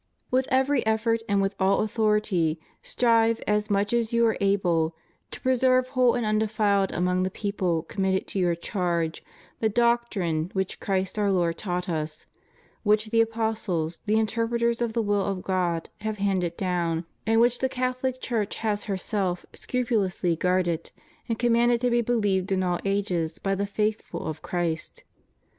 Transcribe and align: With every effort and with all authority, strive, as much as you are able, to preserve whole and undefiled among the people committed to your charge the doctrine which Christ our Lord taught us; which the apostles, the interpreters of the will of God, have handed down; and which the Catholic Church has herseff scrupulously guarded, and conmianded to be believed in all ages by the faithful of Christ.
With 0.31 0.47
every 0.49 0.83
effort 0.87 1.21
and 1.29 1.43
with 1.43 1.53
all 1.59 1.81
authority, 1.81 2.59
strive, 2.81 3.39
as 3.45 3.69
much 3.69 3.93
as 3.93 4.11
you 4.11 4.25
are 4.25 4.37
able, 4.41 4.95
to 5.29 5.39
preserve 5.39 5.89
whole 5.89 6.15
and 6.15 6.25
undefiled 6.25 6.91
among 6.91 7.21
the 7.21 7.29
people 7.29 7.83
committed 7.83 8.25
to 8.29 8.39
your 8.39 8.55
charge 8.55 9.23
the 9.59 9.69
doctrine 9.69 10.49
which 10.53 10.79
Christ 10.79 11.19
our 11.19 11.29
Lord 11.29 11.59
taught 11.59 11.87
us; 11.87 12.25
which 12.81 13.11
the 13.11 13.21
apostles, 13.21 14.01
the 14.07 14.17
interpreters 14.17 14.81
of 14.81 14.93
the 14.93 15.03
will 15.03 15.23
of 15.23 15.43
God, 15.43 15.91
have 15.99 16.17
handed 16.17 16.57
down; 16.57 17.05
and 17.27 17.39
which 17.39 17.59
the 17.59 17.69
Catholic 17.69 18.19
Church 18.19 18.55
has 18.55 18.85
herseff 18.85 19.45
scrupulously 19.53 20.35
guarded, 20.35 20.89
and 21.29 21.37
conmianded 21.37 21.79
to 21.81 21.91
be 21.91 22.01
believed 22.01 22.51
in 22.51 22.63
all 22.63 22.79
ages 22.85 23.37
by 23.37 23.53
the 23.53 23.67
faithful 23.67 24.25
of 24.25 24.41
Christ. 24.41 25.03